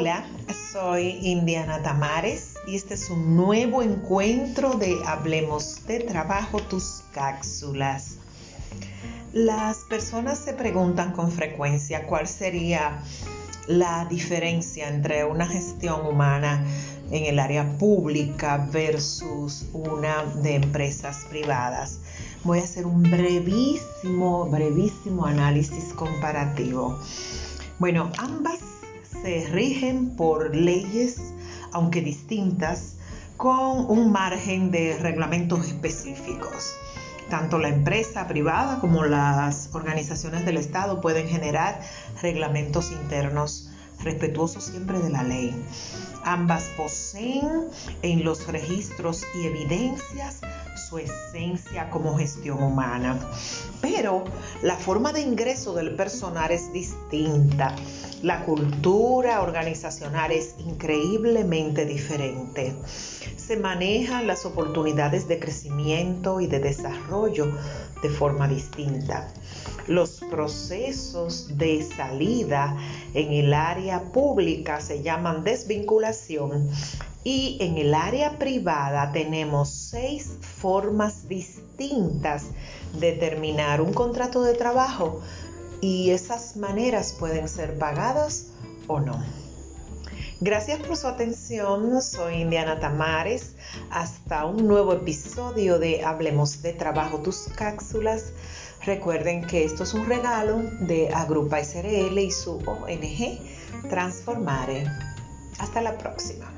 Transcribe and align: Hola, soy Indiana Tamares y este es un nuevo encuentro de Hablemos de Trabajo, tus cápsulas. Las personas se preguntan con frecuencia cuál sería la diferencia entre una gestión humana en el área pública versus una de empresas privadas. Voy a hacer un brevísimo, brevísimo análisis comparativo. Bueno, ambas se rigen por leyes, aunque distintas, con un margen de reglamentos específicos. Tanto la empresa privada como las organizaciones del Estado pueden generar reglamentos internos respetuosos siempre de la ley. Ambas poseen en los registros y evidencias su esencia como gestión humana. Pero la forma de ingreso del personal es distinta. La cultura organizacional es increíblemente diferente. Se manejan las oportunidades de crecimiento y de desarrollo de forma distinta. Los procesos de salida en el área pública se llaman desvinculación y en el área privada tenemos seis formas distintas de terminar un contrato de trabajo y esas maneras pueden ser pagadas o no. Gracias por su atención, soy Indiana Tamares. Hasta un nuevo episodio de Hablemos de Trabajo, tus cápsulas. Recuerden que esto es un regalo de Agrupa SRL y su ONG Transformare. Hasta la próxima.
Hola, 0.00 0.24
soy 0.72 1.18
Indiana 1.22 1.82
Tamares 1.82 2.54
y 2.68 2.76
este 2.76 2.94
es 2.94 3.10
un 3.10 3.34
nuevo 3.34 3.82
encuentro 3.82 4.74
de 4.74 4.96
Hablemos 5.04 5.84
de 5.88 5.98
Trabajo, 5.98 6.60
tus 6.60 7.02
cápsulas. 7.12 8.18
Las 9.32 9.78
personas 9.90 10.38
se 10.38 10.52
preguntan 10.52 11.10
con 11.10 11.32
frecuencia 11.32 12.06
cuál 12.06 12.28
sería 12.28 13.02
la 13.66 14.04
diferencia 14.04 14.86
entre 14.86 15.24
una 15.24 15.48
gestión 15.48 16.06
humana 16.06 16.64
en 17.10 17.24
el 17.24 17.40
área 17.40 17.76
pública 17.76 18.68
versus 18.70 19.66
una 19.72 20.22
de 20.44 20.54
empresas 20.54 21.26
privadas. 21.28 21.98
Voy 22.44 22.60
a 22.60 22.62
hacer 22.62 22.86
un 22.86 23.02
brevísimo, 23.02 24.48
brevísimo 24.48 25.26
análisis 25.26 25.92
comparativo. 25.92 27.00
Bueno, 27.80 28.12
ambas 28.18 28.77
se 29.22 29.48
rigen 29.48 30.16
por 30.16 30.54
leyes, 30.54 31.32
aunque 31.72 32.00
distintas, 32.00 32.96
con 33.36 33.90
un 33.90 34.10
margen 34.10 34.70
de 34.70 34.98
reglamentos 34.98 35.66
específicos. 35.66 36.74
Tanto 37.30 37.58
la 37.58 37.68
empresa 37.68 38.26
privada 38.26 38.80
como 38.80 39.04
las 39.04 39.70
organizaciones 39.74 40.44
del 40.44 40.56
Estado 40.56 41.00
pueden 41.00 41.28
generar 41.28 41.80
reglamentos 42.22 42.90
internos 42.90 43.70
respetuosos 44.02 44.64
siempre 44.64 44.98
de 44.98 45.10
la 45.10 45.22
ley. 45.22 45.54
Ambas 46.24 46.64
poseen 46.76 47.68
en 48.02 48.24
los 48.24 48.46
registros 48.46 49.24
y 49.34 49.46
evidencias 49.46 50.40
su 50.76 50.98
esencia 50.98 51.90
como 51.90 52.16
gestión 52.16 52.62
humana. 52.62 53.18
Pero 53.80 54.24
la 54.62 54.76
forma 54.76 55.12
de 55.12 55.20
ingreso 55.20 55.74
del 55.74 55.94
personal 55.94 56.50
es 56.50 56.72
distinta. 56.72 57.74
La 58.22 58.44
cultura 58.44 59.42
organizacional 59.42 60.32
es 60.32 60.56
increíblemente 60.58 61.84
diferente. 61.84 62.74
Se 63.36 63.56
manejan 63.56 64.26
las 64.26 64.44
oportunidades 64.44 65.28
de 65.28 65.38
crecimiento 65.38 66.40
y 66.40 66.48
de 66.48 66.58
desarrollo 66.58 67.46
de 68.02 68.08
forma 68.08 68.48
distinta. 68.48 69.32
Los 69.86 70.20
procesos 70.30 71.56
de 71.56 71.82
salida 71.82 72.76
en 73.14 73.32
el 73.32 73.54
área 73.54 74.02
pública 74.12 74.80
se 74.80 75.02
llaman 75.02 75.44
desvinculación 75.44 76.68
y 77.24 77.58
en 77.60 77.76
el 77.78 77.94
área 77.94 78.38
privada 78.38 79.12
tenemos 79.12 79.70
seis 79.70 80.32
formas 80.40 81.28
distintas 81.28 82.46
de 82.98 83.12
terminar 83.12 83.80
un 83.80 83.92
contrato 83.92 84.42
de 84.42 84.54
trabajo 84.54 85.20
y 85.80 86.10
esas 86.10 86.56
maneras 86.56 87.14
pueden 87.18 87.48
ser 87.48 87.78
pagadas 87.78 88.48
o 88.86 89.00
no. 89.00 89.22
Gracias 90.40 90.78
por 90.80 90.96
su 90.96 91.08
atención, 91.08 92.00
soy 92.00 92.42
Indiana 92.42 92.78
Tamares. 92.78 93.56
Hasta 93.90 94.46
un 94.46 94.68
nuevo 94.68 94.92
episodio 94.92 95.80
de 95.80 96.04
Hablemos 96.04 96.62
de 96.62 96.72
Trabajo, 96.72 97.18
tus 97.18 97.48
cápsulas. 97.56 98.32
Recuerden 98.84 99.44
que 99.46 99.64
esto 99.64 99.82
es 99.82 99.94
un 99.94 100.06
regalo 100.06 100.58
de 100.80 101.12
Agrupa 101.12 101.62
SRL 101.62 102.18
y 102.18 102.30
su 102.30 102.58
ONG 102.66 103.40
Transformare. 103.88 104.86
Hasta 105.58 105.82
la 105.82 105.98
próxima. 105.98 106.57